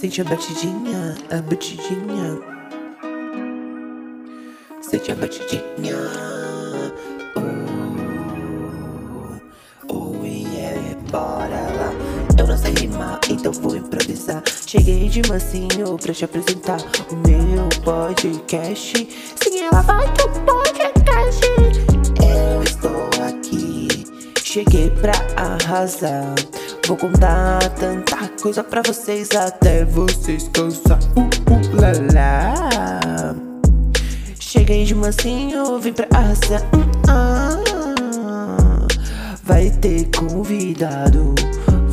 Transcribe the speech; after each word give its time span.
Sente 0.00 0.20
a 0.20 0.24
batidinha, 0.24 1.16
a 1.28 1.42
batidinha. 1.42 2.38
Sente 4.80 5.10
a 5.10 5.14
batidinha. 5.16 5.96
Oh, 7.34 7.42
oh 9.92 10.24
yeah, 10.24 10.96
bora 11.10 11.48
lá. 11.48 11.92
Eu 12.38 12.46
não 12.46 12.56
sei 12.56 12.74
rimar, 12.74 13.18
então 13.28 13.50
vou 13.50 13.74
improvisar. 13.74 14.40
Cheguei 14.68 15.08
de 15.08 15.28
mansinho 15.28 15.98
pra 16.00 16.14
te 16.14 16.24
apresentar 16.24 16.78
o 17.10 17.16
meu 17.16 17.68
podcast. 17.82 19.08
Sim, 19.42 19.62
ela 19.64 19.82
vai 19.82 20.06
pro 20.14 20.28
podcast. 20.44 21.44
Eu 22.22 22.62
estou 22.62 23.10
aqui, 23.26 23.88
cheguei 24.44 24.90
pra 24.90 25.14
arrasar. 25.36 26.36
Vou 26.88 26.96
contar 26.96 27.58
tanta 27.78 28.16
coisa 28.40 28.64
pra 28.64 28.80
vocês 28.80 29.28
até 29.32 29.84
vocês 29.84 30.48
cansar. 30.48 30.98
Uh, 31.14 31.20
uh, 31.20 31.60
lá, 31.78 31.92
lá. 32.14 33.34
Cheguei 34.40 34.86
de 34.86 34.94
mansinho, 34.94 35.78
vim 35.80 35.92
pra 35.92 36.06
arrasar. 36.14 36.62
Hum, 36.74 36.90
ah. 37.06 37.58
Vai 39.44 39.68
ter 39.68 40.08
convidado, 40.16 41.34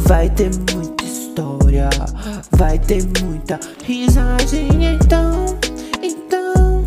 vai 0.08 0.30
ter 0.30 0.50
muita 0.72 1.04
história, 1.04 1.90
vai 2.52 2.80
ter 2.80 3.04
muita 3.22 3.60
risadinha. 3.84 4.94
Então, 4.94 5.58
então, 6.02 6.86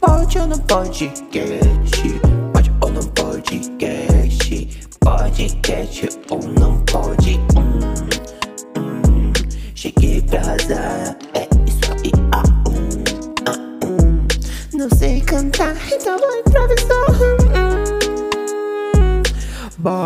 pode 0.00 0.40
ou 0.40 0.48
não 0.48 0.58
pode, 0.58 1.06
cast? 1.30 2.20
Pode 2.52 2.72
ou 2.80 2.90
não 2.90 3.04
pode, 3.04 3.60
cast? 3.78 4.68
Podcast 4.98 6.23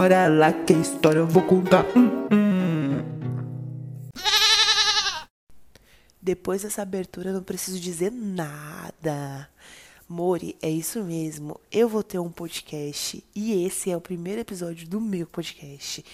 Bora 0.00 0.28
lá 0.28 0.52
que 0.52 0.74
história 0.74 1.18
eu 1.18 1.26
vou 1.26 1.42
contar. 1.42 1.84
Hum, 1.96 2.28
hum. 2.32 3.02
Depois 6.22 6.62
dessa 6.62 6.82
abertura, 6.82 7.32
não 7.32 7.42
preciso 7.42 7.80
dizer 7.80 8.12
nada. 8.12 9.50
Mori, 10.08 10.56
é 10.62 10.70
isso 10.70 11.02
mesmo. 11.02 11.60
Eu 11.72 11.88
vou 11.88 12.04
ter 12.04 12.20
um 12.20 12.30
podcast 12.30 13.24
e 13.34 13.64
esse 13.64 13.90
é 13.90 13.96
o 13.96 14.00
primeiro 14.00 14.40
episódio 14.40 14.86
do 14.86 15.00
meu 15.00 15.26
podcast. 15.26 16.04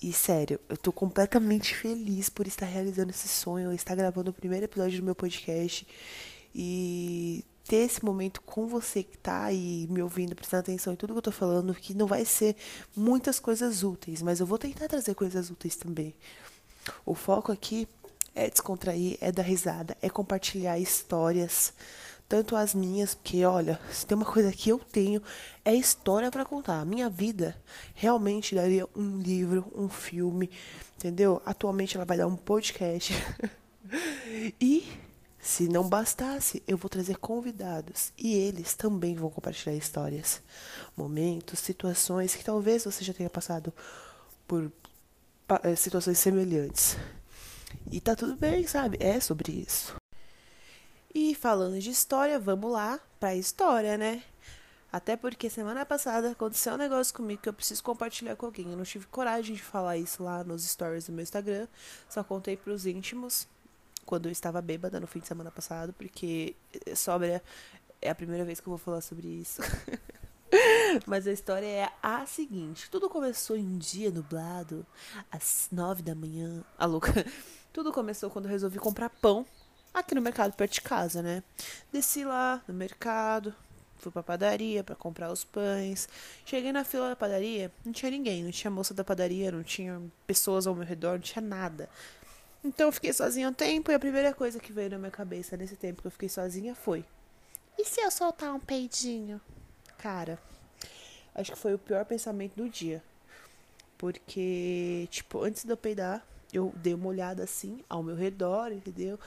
E 0.00 0.12
sério, 0.12 0.60
eu 0.68 0.76
tô 0.76 0.92
completamente 0.92 1.74
feliz 1.74 2.28
por 2.28 2.46
estar 2.46 2.66
realizando 2.66 3.10
esse 3.10 3.26
sonho, 3.26 3.72
estar 3.72 3.96
gravando 3.96 4.30
o 4.30 4.34
primeiro 4.34 4.66
episódio 4.66 5.00
do 5.00 5.04
meu 5.04 5.16
podcast 5.16 5.84
e 6.54 7.09
ter 7.70 7.84
esse 7.86 8.04
momento 8.04 8.42
com 8.42 8.66
você 8.66 9.00
que 9.00 9.16
tá 9.16 9.44
aí 9.44 9.86
me 9.88 10.02
ouvindo, 10.02 10.34
prestando 10.34 10.62
atenção 10.62 10.92
em 10.92 10.96
tudo 10.96 11.12
que 11.12 11.18
eu 11.18 11.22
tô 11.22 11.30
falando, 11.30 11.72
que 11.72 11.94
não 11.94 12.04
vai 12.04 12.24
ser 12.24 12.56
muitas 12.96 13.38
coisas 13.38 13.84
úteis, 13.84 14.22
mas 14.22 14.40
eu 14.40 14.46
vou 14.46 14.58
tentar 14.58 14.88
trazer 14.88 15.14
coisas 15.14 15.50
úteis 15.50 15.76
também. 15.76 16.12
O 17.06 17.14
foco 17.14 17.52
aqui 17.52 17.86
é 18.34 18.50
descontrair, 18.50 19.16
é 19.20 19.30
dar 19.30 19.44
risada, 19.44 19.96
é 20.02 20.10
compartilhar 20.10 20.80
histórias, 20.80 21.72
tanto 22.28 22.56
as 22.56 22.74
minhas, 22.74 23.14
porque 23.14 23.44
olha, 23.44 23.78
se 23.92 24.04
tem 24.04 24.16
uma 24.16 24.26
coisa 24.26 24.50
que 24.50 24.70
eu 24.70 24.80
tenho 24.80 25.22
é 25.64 25.72
história 25.72 26.28
para 26.28 26.44
contar. 26.44 26.80
A 26.80 26.84
minha 26.84 27.08
vida 27.08 27.56
realmente 27.94 28.52
daria 28.52 28.88
um 28.96 29.18
livro, 29.18 29.72
um 29.76 29.88
filme, 29.88 30.50
entendeu? 30.96 31.40
Atualmente 31.46 31.96
ela 31.96 32.04
vai 32.04 32.16
dar 32.16 32.26
um 32.26 32.34
podcast. 32.34 33.12
e 34.60 34.88
se 35.42 35.68
não 35.68 35.88
bastasse, 35.88 36.62
eu 36.68 36.76
vou 36.76 36.90
trazer 36.90 37.16
convidados 37.16 38.12
e 38.18 38.34
eles 38.34 38.74
também 38.74 39.14
vão 39.14 39.30
compartilhar 39.30 39.74
histórias, 39.74 40.42
momentos, 40.94 41.58
situações 41.60 42.34
que 42.34 42.44
talvez 42.44 42.84
você 42.84 43.02
já 43.02 43.14
tenha 43.14 43.30
passado 43.30 43.72
por 44.46 44.70
eh, 45.62 45.76
situações 45.76 46.18
semelhantes. 46.18 46.96
E 47.90 48.00
tá 48.00 48.14
tudo 48.14 48.36
bem, 48.36 48.66
sabe? 48.66 48.98
É 49.00 49.18
sobre 49.18 49.52
isso. 49.52 49.94
E 51.14 51.34
falando 51.34 51.78
de 51.78 51.90
história, 51.90 52.38
vamos 52.38 52.70
lá 52.70 53.00
pra 53.18 53.34
história, 53.34 53.96
né? 53.96 54.22
Até 54.92 55.16
porque 55.16 55.48
semana 55.48 55.86
passada 55.86 56.32
aconteceu 56.32 56.74
um 56.74 56.76
negócio 56.76 57.14
comigo 57.14 57.40
que 57.42 57.48
eu 57.48 57.52
preciso 57.52 57.82
compartilhar 57.82 58.36
com 58.36 58.46
alguém. 58.46 58.70
Eu 58.70 58.76
não 58.76 58.84
tive 58.84 59.06
coragem 59.06 59.54
de 59.54 59.62
falar 59.62 59.96
isso 59.96 60.22
lá 60.22 60.44
nos 60.44 60.68
stories 60.68 61.06
do 61.06 61.12
meu 61.12 61.22
Instagram. 61.22 61.66
Só 62.08 62.22
contei 62.22 62.56
pros 62.56 62.86
íntimos 62.86 63.46
quando 64.10 64.26
eu 64.26 64.32
estava 64.32 64.60
bêbada 64.60 64.98
no 64.98 65.06
fim 65.06 65.20
de 65.20 65.28
semana 65.28 65.52
passado, 65.52 65.92
porque 65.92 66.56
sobra 66.96 67.40
é 68.02 68.10
a 68.10 68.14
primeira 68.14 68.44
vez 68.44 68.58
que 68.58 68.66
eu 68.66 68.72
vou 68.72 68.78
falar 68.78 69.00
sobre 69.00 69.28
isso. 69.28 69.62
Mas 71.06 71.28
a 71.28 71.32
história 71.32 71.64
é 71.64 71.88
a 72.02 72.26
seguinte: 72.26 72.90
tudo 72.90 73.08
começou 73.08 73.56
em 73.56 73.64
um 73.64 73.78
dia 73.78 74.10
nublado, 74.10 74.84
às 75.30 75.68
nove 75.70 76.02
da 76.02 76.12
manhã. 76.12 76.64
A 76.76 76.86
louca. 76.86 77.12
Tudo 77.72 77.92
começou 77.92 78.28
quando 78.30 78.46
eu 78.46 78.50
resolvi 78.50 78.80
comprar 78.80 79.08
pão 79.08 79.46
aqui 79.94 80.12
no 80.12 80.20
mercado 80.20 80.52
perto 80.54 80.72
de 80.72 80.80
casa, 80.80 81.22
né? 81.22 81.40
Desci 81.92 82.24
lá 82.24 82.60
no 82.66 82.74
mercado, 82.74 83.54
fui 83.96 84.10
pra 84.10 84.24
padaria 84.24 84.82
para 84.82 84.96
comprar 84.96 85.30
os 85.30 85.44
pães. 85.44 86.08
Cheguei 86.44 86.72
na 86.72 86.82
fila 86.82 87.10
da 87.10 87.14
padaria, 87.14 87.70
não 87.84 87.92
tinha 87.92 88.10
ninguém, 88.10 88.42
não 88.42 88.50
tinha 88.50 88.72
moça 88.72 88.92
da 88.92 89.04
padaria, 89.04 89.52
não 89.52 89.62
tinha 89.62 90.02
pessoas 90.26 90.66
ao 90.66 90.74
meu 90.74 90.84
redor, 90.84 91.12
não 91.12 91.20
tinha 91.20 91.40
nada. 91.40 91.88
Então 92.62 92.88
eu 92.88 92.92
fiquei 92.92 93.12
sozinha 93.12 93.48
um 93.48 93.52
tempo 93.52 93.90
e 93.90 93.94
a 93.94 93.98
primeira 93.98 94.34
coisa 94.34 94.60
que 94.60 94.72
veio 94.72 94.90
na 94.90 94.98
minha 94.98 95.10
cabeça 95.10 95.56
nesse 95.56 95.76
tempo 95.76 96.02
que 96.02 96.06
eu 96.06 96.12
fiquei 96.12 96.28
sozinha 96.28 96.74
foi: 96.74 97.04
e 97.80 97.84
se 97.86 97.98
eu 98.02 98.10
soltar 98.10 98.54
um 98.54 98.60
peidinho? 98.60 99.40
Cara, 99.96 100.38
acho 101.34 101.52
que 101.52 101.58
foi 101.58 101.72
o 101.72 101.78
pior 101.78 102.04
pensamento 102.04 102.54
do 102.54 102.68
dia. 102.68 103.02
Porque, 103.96 105.08
tipo, 105.10 105.42
antes 105.42 105.64
de 105.64 105.72
eu 105.72 105.78
peidar, 105.78 106.22
eu 106.52 106.74
dei 106.76 106.92
uma 106.92 107.08
olhada 107.08 107.42
assim 107.42 107.82
ao 107.88 108.02
meu 108.02 108.14
redor, 108.14 108.70
entendeu? 108.70 109.18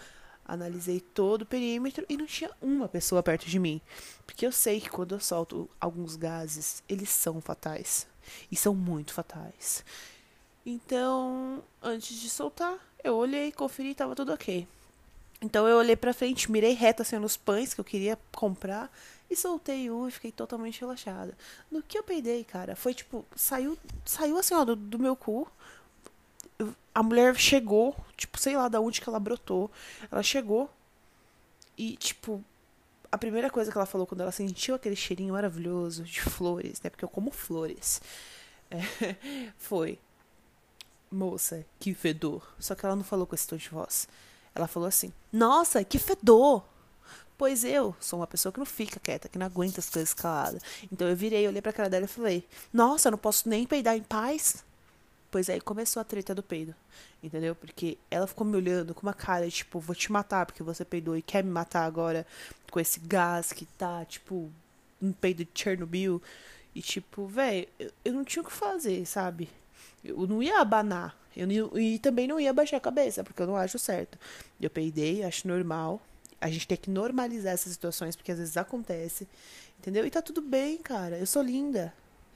Analisei 0.46 1.00
todo 1.00 1.42
o 1.42 1.46
perímetro 1.48 2.06
e 2.08 2.16
não 2.16 2.28
tinha 2.28 2.52
uma 2.62 2.88
pessoa 2.88 3.24
perto 3.24 3.48
de 3.48 3.58
mim. 3.58 3.82
Porque 4.24 4.46
eu 4.46 4.52
sei 4.52 4.80
que 4.80 4.90
quando 4.90 5.16
eu 5.16 5.20
solto 5.20 5.68
alguns 5.80 6.16
gases, 6.16 6.84
eles 6.88 7.10
são 7.10 7.42
fatais. 7.42 8.06
E 8.52 8.56
são 8.56 8.76
muito 8.76 9.14
fatais. 9.14 9.84
Então, 10.64 11.64
antes 11.82 12.20
de 12.20 12.30
soltar, 12.30 12.78
eu 13.04 13.16
olhei, 13.16 13.52
conferi 13.52 13.94
tava 13.96 14.16
tudo 14.16 14.34
ok. 14.34 14.68
Então 15.42 15.68
eu 15.68 15.78
olhei 15.78 15.96
pra 15.96 16.14
frente, 16.14 16.52
mirei 16.52 16.74
reto 16.74 17.02
assim 17.02 17.18
nos 17.18 17.36
pães 17.36 17.74
que 17.74 17.82
eu 17.82 17.86
queria 17.86 18.18
comprar 18.32 18.92
e 19.30 19.36
soltei 19.36 19.92
um 19.92 20.08
e 20.08 20.12
fiquei 20.12 20.32
totalmente 20.32 20.80
relaxada. 20.80 21.38
No 21.70 21.82
que 21.84 21.98
eu 21.98 22.04
peidei, 22.04 22.44
cara, 22.44 22.76
foi 22.76 22.94
tipo, 22.94 23.26
saiu, 23.36 23.78
saiu 24.06 24.38
assim, 24.38 24.54
ó, 24.54 24.64
do, 24.64 24.76
do 24.76 24.98
meu 24.98 25.16
cu 25.16 25.48
a 26.94 27.02
mulher 27.02 27.36
chegou, 27.36 27.96
tipo, 28.16 28.38
sei 28.38 28.56
lá 28.56 28.68
da 28.68 28.80
onde 28.80 29.02
que 29.02 29.10
ela 29.10 29.20
brotou. 29.20 29.72
Ela 30.12 30.22
chegou 30.22 30.70
e, 31.78 31.96
tipo, 31.98 32.44
a 33.12 33.18
primeira 33.18 33.50
coisa 33.50 33.72
que 33.72 33.78
ela 33.78 33.86
falou 33.86 34.06
quando 34.06 34.22
ela 34.22 34.32
sentiu 34.32 34.76
aquele 34.76 34.96
cheirinho 34.96 35.34
maravilhoso 35.34 36.04
de 36.04 36.22
flores, 36.22 36.82
né? 36.82 36.90
Porque 36.90 37.04
eu 37.06 37.10
como 37.10 37.32
flores. 37.32 38.02
É, 38.72 39.16
foi. 39.56 40.00
Moça, 41.14 41.66
que 41.80 41.94
fedor. 41.94 42.42
Só 42.60 42.76
que 42.76 42.86
ela 42.86 42.96
não 42.96 43.04
falou 43.04 43.28
com 43.28 43.36
esse 43.36 43.48
tom 43.48 43.56
de 43.56 43.70
voz. 43.70 44.08
Ela 44.56 44.68
falou 44.68 44.88
assim: 44.88 45.12
Nossa, 45.32 45.84
que 45.84 46.00
fedor! 46.00 46.64
Pois 47.38 47.64
eu 47.64 47.96
sou 48.00 48.20
uma 48.20 48.28
pessoa 48.28 48.52
que 48.52 48.60
não 48.60 48.66
fica 48.66 49.00
quieta, 49.00 49.28
que 49.28 49.38
não 49.38 49.46
aguenta 49.46 49.80
as 49.80 49.90
coisas 49.90 50.14
caladas. 50.14 50.62
Então 50.92 51.08
eu 51.08 51.16
virei, 51.16 51.48
olhei 51.48 51.62
pra 51.62 51.74
cara 51.74 51.90
dela 51.90 52.06
e 52.06 52.08
falei: 52.08 52.48
Nossa, 52.72 53.08
eu 53.08 53.12
não 53.12 53.18
posso 53.18 53.50
nem 53.50 53.66
peidar 53.66 53.98
em 53.98 54.04
paz? 54.04 54.64
Pois 55.32 55.50
aí 55.50 55.60
começou 55.60 56.00
a 56.00 56.04
treta 56.04 56.36
do 56.36 56.44
peido. 56.44 56.76
Entendeu? 57.24 57.56
Porque 57.56 57.98
ela 58.12 58.28
ficou 58.28 58.46
me 58.46 58.56
olhando 58.56 58.94
com 58.94 59.02
uma 59.02 59.14
cara, 59.14 59.50
tipo, 59.50 59.80
vou 59.80 59.96
te 59.96 60.12
matar 60.12 60.46
porque 60.46 60.62
você 60.62 60.86
peidou 60.86 61.18
e 61.18 61.22
quer 61.22 61.44
me 61.44 61.50
matar 61.50 61.86
agora 61.86 62.28
com 62.70 62.80
esse 62.80 63.00
gás 63.00 63.52
que 63.52 63.66
tá, 63.66 64.06
tipo, 64.06 64.52
um 65.02 65.12
peido 65.12 65.44
de 65.44 65.52
Chernobyl. 65.56 66.22
E, 66.76 66.82
tipo, 66.82 67.26
velho, 67.26 67.68
eu, 67.80 67.92
eu, 68.06 68.14
não 68.14 68.24
tinha 68.24 68.42
o 68.42 68.46
que 68.46 68.52
fazer, 68.52 69.06
sabe? 69.06 69.50
Eu 70.04 70.28
não 70.28 70.42
ia 70.42 70.60
abanar. 70.60 71.18
Eu 71.36 71.48
não, 71.48 71.78
e 71.78 71.98
também 72.00 72.28
não 72.28 72.40
ia 72.40 72.54
baixar 72.54 72.78
a 72.78 72.82
cabeça, 72.82 73.24
porque 73.24 73.42
eu 73.42 73.48
não 73.48 73.56
acho 73.56 73.80
certo. 73.80 74.18
Eu 74.62 74.70
peidei, 74.70 75.24
acho 75.24 75.48
normal. 75.48 76.02
A 76.40 76.50
gente 76.50 76.68
tem 76.68 76.78
que 76.78 76.90
normalizar 76.90 77.54
essas 77.54 77.72
situações, 77.72 78.16
porque 78.16 78.32
às 78.32 78.38
vezes 78.38 78.58
acontece. 78.58 79.28
Entendeu? 79.80 80.06
E 80.06 80.12
tá 80.12 80.22
tudo 80.22 80.42
bem, 80.42 80.78
cara. 80.78 81.18
Eu 81.18 81.26
sou 81.26 81.42
linda 81.42 81.94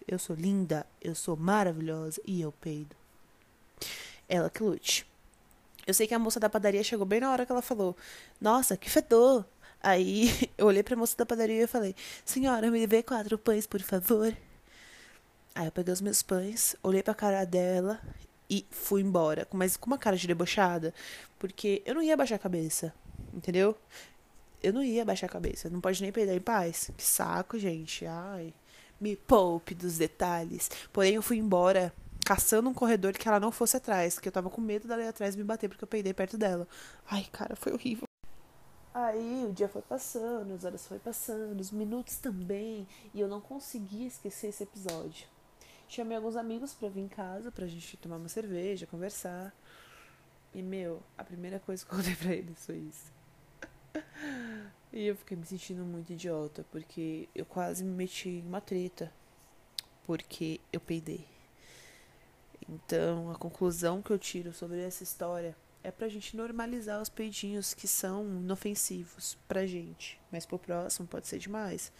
eu 0.07 0.17
sou 0.17 0.35
linda, 0.35 0.87
eu 1.01 1.13
sou 1.13 1.35
maravilhosa 1.35 2.21
e 2.25 2.39
eu 2.39 2.51
peido. 2.51 2.95
Ela 4.29 4.49
que 4.49 4.63
lute. 4.63 5.05
Eu 5.85 5.93
sei 5.93 6.07
que 6.07 6.13
a 6.13 6.19
moça 6.19 6.39
da 6.39 6.49
padaria 6.49 6.83
chegou 6.83 7.05
bem 7.05 7.19
na 7.19 7.31
hora 7.31 7.45
que 7.45 7.51
ela 7.51 7.61
falou: 7.61 7.95
Nossa, 8.39 8.77
que 8.77 8.89
fedor! 8.89 9.45
Aí 9.83 10.29
eu 10.57 10.65
olhei 10.65 10.81
pra 10.81 10.95
moça 10.95 11.15
da 11.17 11.25
padaria 11.25 11.63
e 11.63 11.67
falei: 11.67 11.93
Senhora, 12.23 12.71
me 12.71 12.87
dê 12.87 13.03
quatro 13.03 13.37
pães, 13.37 13.67
por 13.67 13.81
favor. 13.81 14.35
Aí 15.57 15.65
eu 15.65 15.71
peguei 15.71 15.91
os 15.91 16.01
meus 16.01 16.21
pães, 16.21 16.75
olhei 16.83 17.01
pra 17.01 17.15
cara 17.15 17.43
dela 17.43 17.99
e 18.47 18.63
fui 18.69 19.01
embora, 19.01 19.47
mas 19.51 19.75
com 19.75 19.87
uma 19.87 19.97
cara 19.97 20.15
de 20.15 20.27
debochada, 20.27 20.93
porque 21.39 21.81
eu 21.83 21.95
não 21.95 22.01
ia 22.03 22.15
baixar 22.15 22.35
a 22.35 22.39
cabeça, 22.39 22.93
entendeu? 23.33 23.75
Eu 24.61 24.71
não 24.71 24.83
ia 24.83 25.03
baixar 25.03 25.25
a 25.25 25.29
cabeça, 25.29 25.67
não 25.67 25.81
pode 25.81 25.99
nem 25.99 26.11
perder 26.11 26.35
em 26.35 26.39
paz. 26.39 26.91
Que 26.95 27.03
saco, 27.03 27.57
gente. 27.57 28.05
Ai, 28.05 28.53
me 29.01 29.15
poupe 29.15 29.73
dos 29.73 29.97
detalhes. 29.97 30.69
Porém, 30.93 31.15
eu 31.15 31.23
fui 31.23 31.37
embora 31.37 31.91
caçando 32.23 32.69
um 32.69 32.73
corredor 32.73 33.13
que 33.13 33.27
ela 33.27 33.39
não 33.39 33.51
fosse 33.51 33.77
atrás, 33.77 34.13
porque 34.13 34.27
eu 34.27 34.33
tava 34.33 34.51
com 34.51 34.61
medo 34.61 34.87
dela 34.87 35.01
ir 35.01 35.07
atrás 35.07 35.35
me 35.35 35.43
bater 35.43 35.67
porque 35.67 35.83
eu 35.83 35.87
peidei 35.87 36.13
perto 36.13 36.37
dela. 36.37 36.67
Ai, 37.09 37.25
cara, 37.31 37.55
foi 37.55 37.73
horrível. 37.73 38.03
Aí 38.93 39.47
o 39.49 39.53
dia 39.53 39.67
foi 39.67 39.81
passando, 39.81 40.53
as 40.53 40.63
horas 40.63 40.85
foi 40.85 40.99
passando, 40.99 41.59
os 41.59 41.71
minutos 41.71 42.17
também, 42.17 42.87
e 43.11 43.19
eu 43.19 43.27
não 43.27 43.41
conseguia 43.41 44.05
esquecer 44.05 44.49
esse 44.49 44.61
episódio. 44.61 45.27
Chamei 45.87 46.17
alguns 46.17 46.35
amigos 46.35 46.73
para 46.73 46.89
vir 46.89 47.01
em 47.01 47.07
casa 47.07 47.51
pra 47.51 47.65
gente 47.65 47.95
tomar 47.97 48.17
uma 48.17 48.29
cerveja, 48.29 48.85
conversar. 48.85 49.53
E 50.53 50.61
meu, 50.61 51.01
a 51.17 51.23
primeira 51.23 51.59
coisa 51.59 51.85
que 51.85 51.91
eu 51.91 51.97
contei 51.97 52.15
pra 52.15 52.33
eles 52.33 52.65
foi 52.65 52.77
isso. 52.77 53.11
E 54.91 55.05
eu 55.05 55.15
fiquei 55.15 55.37
me 55.37 55.45
sentindo 55.45 55.83
muito 55.83 56.13
idiota, 56.13 56.65
porque 56.71 57.27
eu 57.35 57.45
quase 57.45 57.83
me 57.83 57.91
meti 57.91 58.29
em 58.29 58.47
uma 58.47 58.61
treta, 58.61 59.11
porque 60.05 60.59
eu 60.71 60.79
peidei. 60.79 61.27
Então, 62.67 63.31
a 63.31 63.35
conclusão 63.35 64.01
que 64.01 64.11
eu 64.11 64.17
tiro 64.17 64.53
sobre 64.53 64.81
essa 64.81 65.03
história 65.03 65.55
é 65.83 65.91
pra 65.91 66.09
gente 66.09 66.35
normalizar 66.35 67.01
os 67.01 67.09
peidinhos 67.09 67.73
que 67.73 67.87
são 67.87 68.25
inofensivos 68.25 69.37
pra 69.47 69.65
gente, 69.65 70.19
mas 70.31 70.45
pro 70.45 70.59
próximo 70.59 71.07
pode 71.07 71.27
ser 71.27 71.39
demais. 71.39 71.91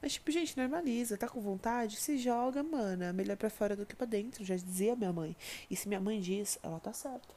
Mas, 0.00 0.14
tipo, 0.14 0.30
gente, 0.30 0.56
normaliza, 0.56 1.16
tá 1.16 1.28
com 1.28 1.40
vontade? 1.40 1.96
Se 1.96 2.18
joga, 2.18 2.62
mana. 2.62 3.12
Melhor 3.12 3.36
pra 3.36 3.50
fora 3.50 3.74
do 3.74 3.86
que 3.86 3.96
pra 3.96 4.06
dentro, 4.06 4.44
já 4.44 4.56
dizia 4.56 4.96
minha 4.96 5.12
mãe. 5.12 5.36
E 5.70 5.76
se 5.76 5.88
minha 5.88 6.00
mãe 6.00 6.20
diz, 6.20 6.58
ela 6.62 6.78
tá 6.78 6.92
certa. 6.92 7.34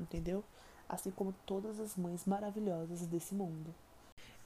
Entendeu? 0.00 0.42
Assim 0.88 1.10
como 1.10 1.34
todas 1.44 1.78
as 1.78 1.96
mães 1.96 2.24
maravilhosas 2.24 3.06
desse 3.06 3.34
mundo. 3.34 3.74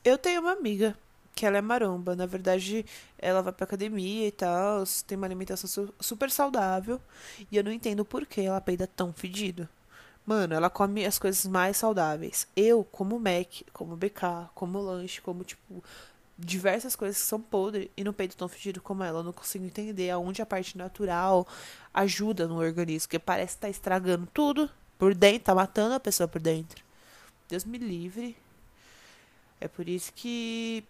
Eu 0.04 0.18
tenho 0.18 0.40
uma 0.40 0.52
amiga 0.52 0.96
que 1.34 1.46
ela 1.46 1.58
é 1.58 1.60
maromba. 1.60 2.16
Na 2.16 2.26
verdade, 2.26 2.84
ela 3.18 3.42
vai 3.42 3.52
pra 3.52 3.64
academia 3.64 4.26
e 4.26 4.32
tal, 4.32 4.84
tem 5.06 5.16
uma 5.16 5.26
alimentação 5.26 5.68
su 5.68 5.94
super 6.00 6.30
saudável. 6.30 7.00
E 7.50 7.56
eu 7.56 7.64
não 7.64 7.72
entendo 7.72 8.04
por 8.04 8.26
que 8.26 8.40
ela 8.42 8.60
peida 8.60 8.86
tão 8.86 9.12
fedido. 9.12 9.68
Mano, 10.24 10.54
ela 10.54 10.70
come 10.70 11.04
as 11.04 11.18
coisas 11.18 11.44
mais 11.46 11.76
saudáveis. 11.76 12.46
Eu, 12.54 12.84
como 12.84 13.18
Mac, 13.18 13.62
como 13.72 13.96
BK, 13.96 14.50
como 14.54 14.78
lanche, 14.80 15.20
como, 15.20 15.42
tipo, 15.42 15.82
diversas 16.44 16.96
coisas 16.96 17.20
que 17.20 17.26
são 17.26 17.40
podres 17.40 17.88
e 17.96 18.04
não 18.04 18.12
peido 18.12 18.34
tão 18.34 18.48
fedido 18.48 18.80
como 18.80 19.02
ela. 19.04 19.20
Eu 19.20 19.24
não 19.24 19.32
consigo 19.32 19.64
entender 19.64 20.10
aonde 20.10 20.42
a 20.42 20.46
parte 20.46 20.76
natural 20.76 21.46
ajuda 21.92 22.46
no 22.46 22.56
organismo, 22.58 23.08
porque 23.08 23.18
parece 23.18 23.56
que 23.56 23.62
tá 23.62 23.68
estragando 23.68 24.26
tudo 24.32 24.68
por 24.98 25.14
dentro, 25.14 25.44
tá 25.44 25.54
matando 25.54 25.94
a 25.94 26.00
pessoa 26.00 26.28
por 26.28 26.40
dentro. 26.40 26.84
Deus 27.48 27.64
me 27.64 27.78
livre. 27.78 28.36
É 29.60 29.68
por 29.68 29.88
isso 29.88 30.12
que. 30.14 30.84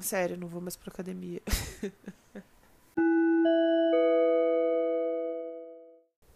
Sério, 0.00 0.36
não 0.36 0.48
vou 0.48 0.60
mais 0.60 0.76
pra 0.76 0.92
academia. 0.92 1.40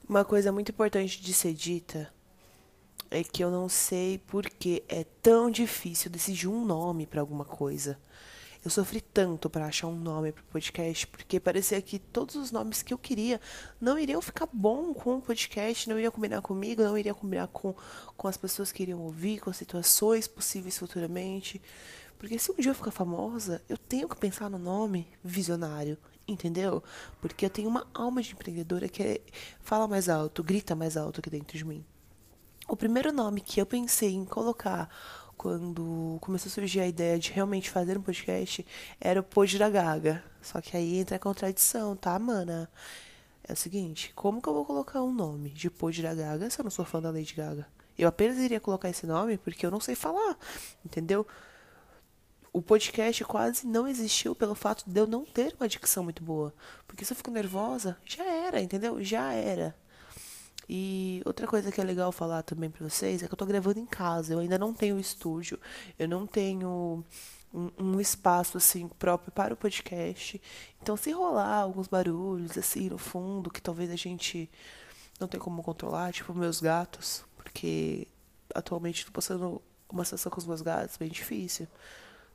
Uma 0.09 0.25
coisa 0.25 0.51
muito 0.51 0.73
importante 0.73 1.21
de 1.21 1.33
ser 1.33 1.55
dita 1.55 2.13
é 3.11 3.23
que 3.23 3.45
eu 3.45 3.51
não 3.51 3.69
sei 3.69 4.19
por 4.19 4.49
que 4.49 4.83
é 4.89 5.05
tão 5.23 5.51
difícil 5.51 6.11
decidir 6.11 6.49
um 6.49 6.65
nome 6.65 7.07
para 7.07 7.21
alguma 7.21 7.45
coisa. 7.45 7.99
Eu 8.63 8.71
sofri 8.71 9.01
tanto 9.01 9.49
para 9.49 9.67
achar 9.67 9.87
um 9.87 9.97
nome 9.97 10.33
para 10.33 10.43
o 10.43 10.47
podcast, 10.47 11.07
porque 11.07 11.41
parecia 11.41 11.81
que 11.81 11.99
todos 11.99 12.35
os 12.35 12.51
nomes 12.51 12.83
que 12.83 12.93
eu 12.93 12.99
queria 12.99 13.41
não 13.81 13.99
iriam 13.99 14.21
ficar 14.21 14.47
bom 14.53 14.93
com 14.93 15.17
o 15.17 15.23
podcast, 15.23 15.89
não 15.89 15.97
iriam 15.97 16.13
combinar 16.13 16.43
comigo, 16.43 16.83
não 16.83 16.97
iriam 16.99 17.15
combinar 17.15 17.47
com, 17.49 17.75
com 18.17 18.29
as 18.29 18.37
pessoas 18.37 18.71
que 18.71 18.83
iriam 18.83 19.01
ouvir, 19.01 19.41
com 19.41 19.49
as 19.49 19.57
situações 19.57 20.29
possíveis 20.29 20.77
futuramente. 20.77 21.61
Porque 22.19 22.39
se 22.39 22.53
um 22.53 22.57
dia 22.57 22.71
eu 22.71 22.75
ficar 22.75 22.91
famosa, 22.91 23.63
eu 23.67 23.79
tenho 23.79 24.07
que 24.07 24.17
pensar 24.17 24.51
no 24.51 24.59
nome 24.59 25.09
visionário, 25.25 25.97
entendeu? 26.29 26.85
Porque 27.19 27.47
eu 27.47 27.51
tenho 27.51 27.67
uma 27.67 27.87
alma 27.95 28.21
de 28.21 28.33
empreendedora 28.33 28.91
que 28.91 29.03
é, 29.03 29.21
fala 29.63 29.89
mais 29.89 30.07
alto, 30.07 30.45
grita 30.45 30.75
mais 30.75 30.99
alto 30.99 31.21
aqui 31.21 31.31
dentro 31.31 31.57
de 31.57 31.65
mim. 31.65 31.83
O 32.69 32.77
primeiro 32.77 33.11
nome 33.11 33.41
que 33.41 33.59
eu 33.59 33.65
pensei 33.65 34.13
em 34.13 34.27
colocar 34.27 34.91
quando 35.41 36.19
começou 36.21 36.51
a 36.51 36.53
surgir 36.53 36.81
a 36.81 36.87
ideia 36.87 37.19
de 37.19 37.33
realmente 37.33 37.71
fazer 37.71 37.97
um 37.97 38.03
podcast 38.03 38.63
era 39.01 39.21
o 39.21 39.23
Pod 39.23 39.59
da 39.59 39.71
Gaga. 39.71 40.23
Só 40.43 40.61
que 40.61 40.77
aí 40.77 40.99
entra 40.99 41.17
a 41.17 41.19
contradição, 41.19 41.97
tá, 41.97 42.19
mana? 42.19 42.71
É 43.49 43.55
o 43.55 43.57
seguinte, 43.57 44.13
como 44.15 44.43
que 44.43 44.47
eu 44.47 44.53
vou 44.53 44.67
colocar 44.67 45.03
um 45.03 45.11
nome 45.11 45.49
de 45.49 45.71
Pod 45.71 46.03
da 46.03 46.15
Gaga 46.15 46.51
se 46.51 46.61
eu 46.61 46.63
não 46.63 46.71
sou 46.71 46.85
fã 46.85 47.01
da 47.01 47.11
Lady 47.11 47.33
Gaga? 47.33 47.67
Eu 47.97 48.07
apenas 48.07 48.37
iria 48.37 48.61
colocar 48.61 48.91
esse 48.91 49.07
nome 49.07 49.39
porque 49.39 49.65
eu 49.65 49.71
não 49.71 49.81
sei 49.81 49.95
falar, 49.95 50.37
entendeu? 50.85 51.27
O 52.53 52.61
podcast 52.61 53.25
quase 53.25 53.67
não 53.67 53.89
existiu 53.89 54.35
pelo 54.35 54.55
fato 54.55 54.85
de 54.87 55.01
eu 55.01 55.07
não 55.07 55.25
ter 55.25 55.57
uma 55.59 55.67
dicção 55.67 56.05
muito 56.05 56.23
boa. 56.23 56.53
Porque 56.87 57.03
se 57.03 57.15
eu 57.15 57.17
fico 57.17 57.31
nervosa, 57.31 57.97
já 58.05 58.25
era, 58.25 58.61
entendeu? 58.61 59.03
Já 59.03 59.33
era. 59.33 59.75
E 60.73 61.21
outra 61.25 61.49
coisa 61.49 61.73
que 61.73 61.81
é 61.81 61.85
legal 61.85 62.13
falar 62.13 62.45
também 62.45 62.71
pra 62.71 62.89
vocês 62.89 63.25
é 63.25 63.27
que 63.27 63.35
eu 63.35 63.37
tô 63.37 63.45
gravando 63.45 63.81
em 63.81 63.87
casa. 63.87 64.35
Eu 64.35 64.39
ainda 64.39 64.57
não 64.57 64.73
tenho 64.73 65.01
estúdio. 65.01 65.59
Eu 65.99 66.07
não 66.07 66.29
tenho 66.29 67.05
um, 67.53 67.71
um, 67.77 68.01
espaço 68.01 68.57
assim 68.57 68.87
próprio 68.87 69.33
para 69.33 69.53
o 69.53 69.57
podcast. 69.57 70.41
Então, 70.81 70.97
se 70.97 71.11
rolar 71.11 71.57
alguns 71.57 71.89
barulhos 71.89 72.57
assim 72.57 72.89
no 72.89 72.99
fundo, 72.99 73.51
que 73.51 73.61
talvez 73.61 73.91
a 73.91 73.97
gente 73.97 74.49
não 75.19 75.27
tenha 75.27 75.43
como 75.43 75.61
controlar, 75.61 76.13
tipo 76.13 76.33
meus 76.33 76.61
gatos, 76.61 77.25
porque 77.35 78.07
atualmente 78.55 78.99
estou 78.99 79.13
passando 79.13 79.61
uma 79.91 80.05
situação 80.05 80.31
com 80.31 80.39
os 80.39 80.47
meus 80.47 80.63
gatos 80.63 80.97
bem 80.97 81.09
difícil. 81.09 81.67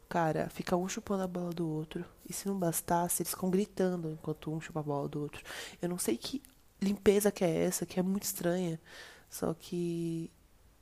Cara, 0.10 0.50
fica 0.50 0.76
um 0.76 0.90
chupando 0.90 1.24
a 1.24 1.28
bola 1.28 1.54
do 1.54 1.70
outro. 1.70 2.04
E 2.30 2.34
se 2.34 2.50
não 2.50 2.60
bastasse, 2.60 3.24
eles 3.24 3.32
ficam 3.32 3.50
gritando 3.50 4.12
enquanto 4.12 4.52
um 4.52 4.60
chupa 4.60 4.82
a 4.82 4.84
bola 4.84 5.08
do 5.08 5.22
outro. 5.22 5.42
Eu 5.82 5.88
não 5.88 5.98
sei 5.98 6.18
que 6.18 6.44
limpeza 6.82 7.32
que 7.32 7.44
é 7.44 7.66
essa, 7.66 7.86
que 7.86 8.00
é 8.00 8.04
muito 8.04 8.24
estranha. 8.24 8.80
Só 9.30 9.54
que 9.54 10.32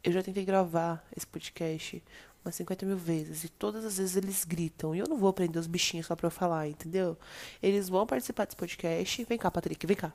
eu 0.04 0.12
já 0.12 0.22
tentei 0.22 0.46
gravar 0.46 1.06
esse 1.16 1.26
podcast 1.26 2.04
umas 2.44 2.56
50 2.56 2.86
mil 2.86 2.98
vezes. 2.98 3.44
E 3.44 3.50
todas 3.50 3.86
as 3.86 3.98
vezes 3.98 4.16
eles 4.16 4.44
gritam. 4.44 4.96
E 4.96 5.00
eu 5.00 5.08
não 5.08 5.18
vou 5.18 5.32
prender 5.34 5.60
os 5.60 5.68
bichinhos 5.68 6.06
só 6.06 6.16
pra 6.16 6.28
eu 6.28 6.32
falar, 6.32 6.68
entendeu? 6.68 7.18
Eles 7.62 7.90
vão 7.90 8.06
participar 8.06 8.46
desse 8.46 8.58
podcast. 8.58 9.24
Vem 9.26 9.38
cá, 9.38 9.50
Patrick, 9.50 9.86
vem 9.88 9.96
cá. 9.96 10.14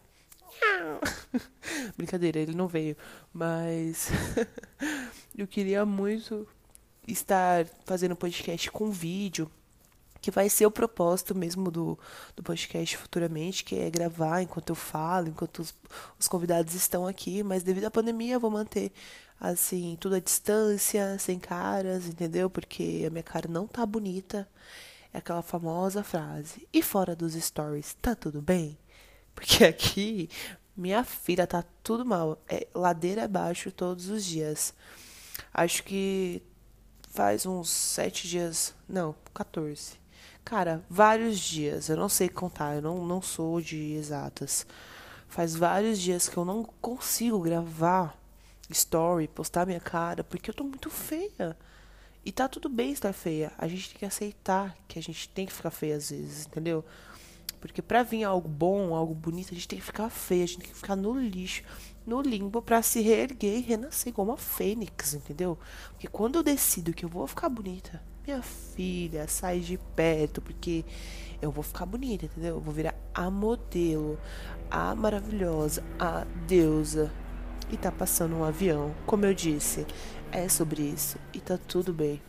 Brincadeira, 1.96 2.38
ele 2.38 2.54
não 2.54 2.68
veio. 2.68 2.96
Mas 3.32 4.10
eu 5.36 5.46
queria 5.46 5.84
muito 5.86 6.46
estar 7.06 7.66
fazendo 7.86 8.14
podcast 8.14 8.70
com 8.70 8.90
vídeo 8.90 9.50
que 10.20 10.30
vai 10.30 10.48
ser 10.48 10.66
o 10.66 10.70
propósito 10.70 11.34
mesmo 11.34 11.70
do, 11.70 11.98
do 12.36 12.42
podcast 12.42 12.96
futuramente, 12.96 13.64
que 13.64 13.78
é 13.78 13.90
gravar 13.90 14.42
enquanto 14.42 14.70
eu 14.70 14.74
falo, 14.74 15.28
enquanto 15.28 15.60
os, 15.60 15.74
os 16.18 16.28
convidados 16.28 16.74
estão 16.74 17.06
aqui, 17.06 17.42
mas 17.42 17.62
devido 17.62 17.84
à 17.84 17.90
pandemia 17.90 18.34
eu 18.34 18.40
vou 18.40 18.50
manter 18.50 18.92
assim, 19.40 19.96
tudo 20.00 20.16
à 20.16 20.20
distância, 20.20 21.18
sem 21.18 21.38
caras, 21.38 22.06
entendeu? 22.06 22.50
Porque 22.50 23.04
a 23.06 23.10
minha 23.10 23.22
cara 23.22 23.48
não 23.48 23.66
tá 23.66 23.86
bonita. 23.86 24.48
É 25.12 25.18
aquela 25.18 25.42
famosa 25.42 26.02
frase. 26.02 26.66
E 26.72 26.82
fora 26.82 27.16
dos 27.16 27.34
stories, 27.34 27.94
tá 28.02 28.14
tudo 28.14 28.42
bem? 28.42 28.76
Porque 29.34 29.64
aqui, 29.64 30.28
minha 30.76 31.04
filha, 31.04 31.46
tá 31.46 31.64
tudo 31.82 32.04
mal. 32.04 32.42
É 32.48 32.66
ladeira 32.74 33.24
abaixo 33.24 33.70
todos 33.70 34.08
os 34.08 34.24
dias. 34.24 34.74
Acho 35.54 35.84
que 35.84 36.42
faz 37.10 37.46
uns 37.46 37.70
sete 37.70 38.28
dias. 38.28 38.74
Não, 38.88 39.14
14 39.32 39.98
Cara, 40.48 40.82
vários 40.88 41.38
dias, 41.38 41.90
eu 41.90 41.96
não 41.98 42.08
sei 42.08 42.26
contar, 42.26 42.76
eu 42.76 42.80
não, 42.80 43.04
não 43.04 43.20
sou 43.20 43.60
de 43.60 43.92
exatas. 43.92 44.66
Faz 45.28 45.54
vários 45.54 45.98
dias 45.98 46.26
que 46.26 46.38
eu 46.38 46.44
não 46.46 46.64
consigo 46.80 47.38
gravar 47.38 48.18
story, 48.70 49.28
postar 49.28 49.66
minha 49.66 49.78
cara, 49.78 50.24
porque 50.24 50.48
eu 50.48 50.54
tô 50.54 50.64
muito 50.64 50.88
feia. 50.88 51.54
E 52.24 52.32
tá 52.32 52.48
tudo 52.48 52.70
bem 52.70 52.92
estar 52.92 53.12
feia. 53.12 53.52
A 53.58 53.68
gente 53.68 53.90
tem 53.90 53.98
que 53.98 54.06
aceitar 54.06 54.74
que 54.88 54.98
a 54.98 55.02
gente 55.02 55.28
tem 55.28 55.44
que 55.44 55.52
ficar 55.52 55.70
feia 55.70 55.96
às 55.96 56.08
vezes, 56.08 56.46
entendeu? 56.46 56.82
Porque 57.60 57.82
pra 57.82 58.02
vir 58.02 58.24
algo 58.24 58.48
bom, 58.48 58.94
algo 58.94 59.12
bonito, 59.12 59.52
a 59.52 59.54
gente 59.54 59.68
tem 59.68 59.78
que 59.78 59.84
ficar 59.84 60.08
feia, 60.08 60.44
a 60.44 60.46
gente 60.46 60.60
tem 60.60 60.70
que 60.70 60.76
ficar 60.76 60.96
no 60.96 61.12
lixo, 61.20 61.62
no 62.06 62.22
limbo 62.22 62.62
para 62.62 62.80
se 62.80 63.02
reerguer 63.02 63.58
e 63.58 63.60
renascer 63.60 64.14
como 64.14 64.30
uma 64.30 64.38
fênix, 64.38 65.12
entendeu? 65.12 65.58
Porque 65.90 66.08
quando 66.08 66.36
eu 66.36 66.42
decido 66.42 66.94
que 66.94 67.04
eu 67.04 67.08
vou 67.10 67.26
ficar 67.26 67.50
bonita, 67.50 68.02
minha 68.28 68.42
filha, 68.42 69.26
sai 69.26 69.60
de 69.60 69.78
perto, 69.96 70.40
porque 70.40 70.84
eu 71.40 71.50
vou 71.50 71.62
ficar 71.64 71.86
bonita, 71.86 72.26
entendeu? 72.26 72.56
Eu 72.56 72.60
vou 72.60 72.72
virar 72.72 72.94
a 73.14 73.30
modelo, 73.30 74.18
a 74.70 74.94
maravilhosa, 74.94 75.82
a 75.98 76.24
deusa. 76.46 77.10
E 77.70 77.76
tá 77.76 77.92
passando 77.92 78.34
um 78.34 78.44
avião, 78.44 78.94
como 79.04 79.26
eu 79.26 79.34
disse, 79.34 79.86
é 80.32 80.48
sobre 80.48 80.82
isso 80.82 81.18
e 81.34 81.40
tá 81.40 81.58
tudo 81.58 81.92
bem. 81.92 82.22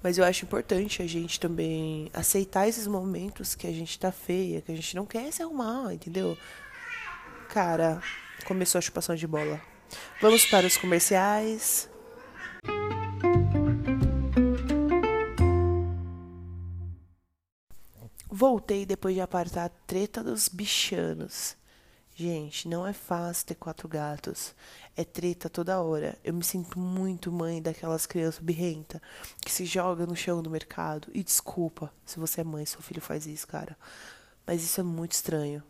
Mas 0.00 0.18
eu 0.18 0.24
acho 0.24 0.44
importante 0.44 1.02
a 1.02 1.06
gente 1.06 1.40
também 1.40 2.08
aceitar 2.12 2.68
esses 2.68 2.86
momentos 2.86 3.56
que 3.56 3.66
a 3.66 3.72
gente 3.72 3.98
tá 3.98 4.12
feia, 4.12 4.60
que 4.60 4.70
a 4.70 4.74
gente 4.74 4.94
não 4.94 5.04
quer 5.04 5.32
se 5.32 5.42
arrumar, 5.42 5.92
entendeu? 5.92 6.38
Cara, 7.48 8.00
Começou 8.44 8.78
a 8.78 8.82
chupação 8.82 9.14
de 9.14 9.26
bola. 9.26 9.60
Vamos 10.20 10.44
para 10.46 10.66
os 10.66 10.76
comerciais. 10.76 11.88
Voltei 18.42 18.84
depois 18.84 19.14
de 19.14 19.20
apartar 19.20 19.66
a 19.66 19.68
treta 19.68 20.20
dos 20.20 20.48
bichanos. 20.48 21.56
Gente, 22.12 22.66
não 22.66 22.84
é 22.84 22.92
fácil 22.92 23.46
ter 23.46 23.54
quatro 23.54 23.86
gatos. 23.86 24.52
É 24.96 25.04
treta 25.04 25.48
toda 25.48 25.80
hora. 25.80 26.18
Eu 26.24 26.34
me 26.34 26.42
sinto 26.42 26.76
muito 26.76 27.30
mãe 27.30 27.62
daquelas 27.62 28.04
crianças 28.04 28.40
birrenta 28.40 29.00
que 29.40 29.52
se 29.52 29.64
joga 29.64 30.06
no 30.06 30.16
chão 30.16 30.42
do 30.42 30.50
mercado. 30.50 31.06
E 31.14 31.22
desculpa 31.22 31.94
se 32.04 32.18
você 32.18 32.40
é 32.40 32.44
mãe, 32.44 32.66
seu 32.66 32.82
filho 32.82 33.00
faz 33.00 33.28
isso, 33.28 33.46
cara. 33.46 33.78
Mas 34.44 34.64
isso 34.64 34.80
é 34.80 34.82
muito 34.82 35.12
estranho. 35.12 35.62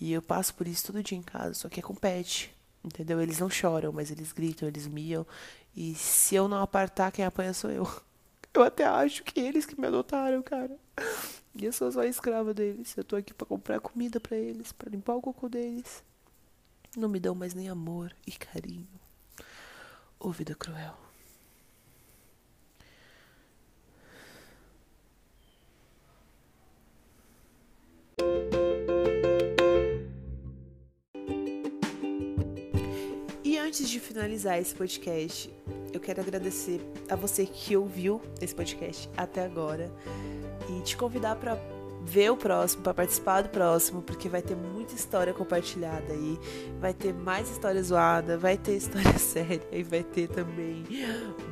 E 0.00 0.12
eu 0.12 0.20
passo 0.20 0.54
por 0.56 0.66
isso 0.66 0.86
todo 0.86 1.04
dia 1.04 1.16
em 1.16 1.22
casa, 1.22 1.54
só 1.54 1.68
que 1.68 1.78
é 1.78 1.82
com 1.84 1.94
pet. 1.94 2.52
Entendeu? 2.84 3.20
Eles 3.20 3.38
não 3.38 3.48
choram, 3.48 3.92
mas 3.92 4.10
eles 4.10 4.32
gritam, 4.32 4.66
eles 4.66 4.88
miam. 4.88 5.24
E 5.76 5.94
se 5.94 6.34
eu 6.34 6.48
não 6.48 6.60
apartar, 6.60 7.12
quem 7.12 7.24
apanha 7.24 7.54
sou 7.54 7.70
eu. 7.70 7.88
Eu 8.56 8.62
até 8.62 8.86
acho 8.86 9.22
que 9.22 9.38
eles 9.38 9.66
que 9.66 9.78
me 9.78 9.86
adotaram, 9.86 10.42
cara. 10.42 10.74
E 11.54 11.66
eu 11.66 11.72
sou 11.74 11.92
só 11.92 12.04
escrava 12.04 12.54
deles. 12.54 12.96
Eu 12.96 13.04
tô 13.04 13.14
aqui 13.14 13.34
para 13.34 13.46
comprar 13.46 13.80
comida 13.80 14.18
para 14.18 14.34
eles, 14.34 14.72
para 14.72 14.88
limpar 14.88 15.14
o 15.14 15.20
cocô 15.20 15.46
deles. 15.46 16.02
Não 16.96 17.06
me 17.06 17.20
dão 17.20 17.34
mais 17.34 17.52
nem 17.52 17.68
amor 17.68 18.16
e 18.26 18.32
carinho. 18.32 18.88
Ô 20.18 20.30
vida 20.30 20.54
cruel. 20.54 21.05
Antes 33.76 33.90
de 33.90 34.00
finalizar 34.00 34.58
esse 34.58 34.74
podcast, 34.74 35.52
eu 35.92 36.00
quero 36.00 36.22
agradecer 36.22 36.80
a 37.10 37.14
você 37.14 37.44
que 37.44 37.76
ouviu 37.76 38.22
esse 38.40 38.54
podcast 38.54 39.06
até 39.14 39.44
agora 39.44 39.92
e 40.70 40.80
te 40.80 40.96
convidar 40.96 41.36
para 41.36 41.58
ver 42.02 42.30
o 42.30 42.38
próximo, 42.38 42.82
para 42.82 42.94
participar 42.94 43.42
do 43.42 43.50
próximo, 43.50 44.00
porque 44.00 44.30
vai 44.30 44.40
ter 44.40 44.56
muita 44.56 44.94
história 44.94 45.34
compartilhada 45.34 46.10
aí, 46.10 46.38
vai 46.80 46.94
ter 46.94 47.12
mais 47.12 47.50
história 47.50 47.82
zoada, 47.82 48.38
vai 48.38 48.56
ter 48.56 48.76
história 48.76 49.12
séria 49.20 49.60
e 49.70 49.82
vai 49.82 50.02
ter 50.02 50.26
também 50.28 50.82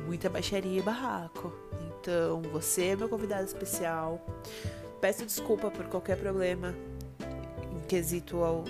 muita 0.07 0.27
baixaria 0.27 0.79
e 0.79 0.81
barraco. 0.81 1.53
Então, 2.01 2.41
você 2.51 2.85
é 2.85 2.95
meu 2.95 3.07
convidado 3.07 3.45
especial. 3.45 4.19
Peço 4.99 5.23
desculpa 5.27 5.69
por 5.69 5.85
qualquer 5.85 6.17
problema 6.17 6.73
em 6.94 6.94
quesito 7.85 8.43
ao 8.43 8.63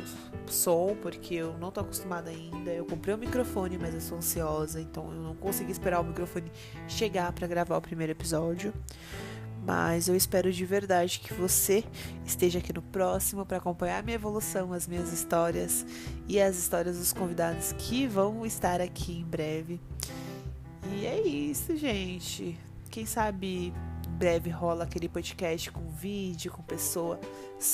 som, 0.48 0.96
porque 1.02 1.36
eu 1.36 1.58
não 1.58 1.72
tô 1.72 1.82
acostumada 1.82 2.30
ainda. 2.30 2.72
Eu 2.72 2.86
comprei 2.86 3.14
o 3.14 3.18
um 3.18 3.20
microfone, 3.20 3.78
mas 3.78 3.94
eu 3.94 4.02
sou 4.02 4.18
ansiosa, 4.18 4.80
então 4.80 5.12
eu 5.12 5.22
não 5.22 5.36
consegui 5.36 5.72
esperar 5.72 6.00
o 6.00 6.04
microfone 6.04 6.52
chegar 6.88 7.32
para 7.34 7.48
gravar 7.48 7.78
o 7.78 7.82
primeiro 7.82 8.12
episódio. 8.12 8.74
Mas 9.66 10.08
eu 10.08 10.16
espero 10.16 10.52
de 10.52 10.64
verdade 10.64 11.20
que 11.20 11.34
você 11.34 11.84
esteja 12.24 12.60
aqui 12.60 12.72
no 12.72 12.84
próximo 12.84 13.44
para 13.46 13.58
acompanhar 13.58 14.04
minha 14.04 14.16
evolução, 14.16 14.72
as 14.72 14.88
minhas 14.88 15.12
histórias 15.12 15.84
e 16.28 16.40
as 16.40 16.56
histórias 16.56 17.00
dos 17.00 17.12
convidados 17.12 17.72
que 17.74 18.06
vão 18.06 18.46
estar 18.46 18.80
aqui 18.80 19.20
em 19.20 19.24
breve. 19.24 19.82
E 20.94 21.08
é 21.08 21.20
isso, 21.20 21.76
gente. 21.76 22.56
Quem 22.92 23.08
sabe 23.08 23.74
breve 24.16 24.50
rola 24.50 24.86
aquele 24.86 25.10
podcast 25.10 25.70
com 25.72 25.88
vídeo, 25.90 26.52
com 26.52 26.64
pessoa 26.64 27.20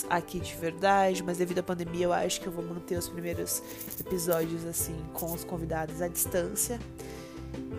aqui 0.10 0.40
de 0.40 0.56
verdade, 0.56 1.24
mas 1.24 1.38
devido 1.38 1.60
à 1.60 1.64
pandemia 1.64 2.06
eu 2.06 2.14
acho 2.14 2.42
que 2.42 2.48
eu 2.48 2.52
vou 2.52 2.66
manter 2.66 2.98
os 2.98 3.08
primeiros 3.08 3.62
episódios 4.00 4.66
assim 4.66 4.96
com 5.14 5.32
os 5.32 5.44
convidados 5.44 6.02
à 6.02 6.08
distância. 6.08 6.80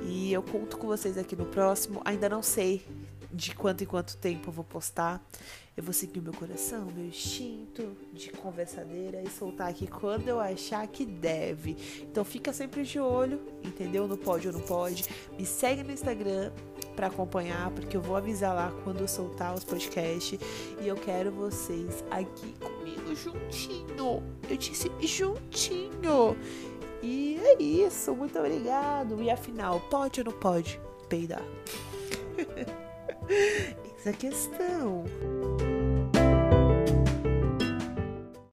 E 0.05 0.33
eu 0.33 0.43
conto 0.43 0.77
com 0.79 0.87
vocês 0.87 1.19
aqui 1.19 1.35
no 1.35 1.47
próximo. 1.47 2.01
Ainda 2.05 2.29
não 2.29 2.43
sei 2.43 2.85
de 3.33 3.55
quanto 3.55 3.83
em 3.83 3.87
quanto 3.87 4.17
tempo 4.17 4.49
eu 4.49 4.53
vou 4.53 4.65
postar. 4.65 5.25
Eu 5.75 5.83
vou 5.83 5.95
seguir 5.95 6.21
o 6.21 6.23
meu 6.23 6.35
coração, 6.35 6.85
meu 6.95 7.07
instinto 7.07 7.97
de 8.13 8.31
conversadeira 8.31 9.23
e 9.23 9.31
soltar 9.31 9.71
aqui 9.71 9.87
quando 9.87 10.29
eu 10.29 10.39
achar 10.39 10.87
que 10.87 11.07
deve. 11.07 11.77
Então 12.03 12.25
fica 12.25 12.53
sempre 12.53 12.83
de 12.83 13.01
olho, 13.01 13.41
entendeu? 13.65 14.07
No 14.07 14.19
pode 14.19 14.47
ou 14.47 14.53
não 14.53 14.61
pode. 14.61 15.07
Me 15.39 15.47
segue 15.47 15.83
no 15.83 15.91
Instagram 15.91 16.53
para 16.95 17.07
acompanhar, 17.07 17.71
porque 17.71 17.97
eu 17.97 18.03
vou 18.03 18.17
avisar 18.17 18.55
lá 18.55 18.71
quando 18.85 19.01
eu 19.01 19.09
soltar 19.09 19.55
os 19.55 19.65
podcasts 19.65 20.39
e 20.79 20.87
eu 20.87 20.97
quero 20.97 21.33
vocês 21.33 22.05
aqui 22.11 22.53
comigo 22.61 23.15
juntinho. 23.15 24.23
Eu 24.51 24.57
disse 24.59 24.91
juntinho. 25.01 26.37
E 27.03 27.39
é 27.43 27.63
isso, 27.63 28.15
muito 28.15 28.39
obrigado. 28.39 29.23
E 29.23 29.31
afinal, 29.31 29.81
pode 29.81 30.21
ou 30.21 30.27
não 30.27 30.33
pode 30.33 30.79
peidar? 31.09 31.43
Essa 33.99 34.11
é 34.11 34.13
questão. 34.13 35.05